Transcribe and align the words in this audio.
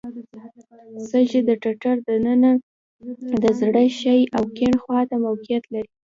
سږي 1.09 1.39
د 1.45 1.49
ټټر 1.63 1.95
د 2.07 2.09
ننه 2.25 2.51
د 3.43 3.45
زړه 3.59 3.83
ښي 3.99 4.19
او 4.37 4.43
کیڼ 4.57 4.73
خواته 4.83 5.15
موقعیت 5.25 5.63
لري. 5.73 5.89